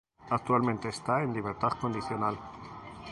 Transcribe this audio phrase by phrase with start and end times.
[0.31, 2.35] Actualmente está en libertad condicional.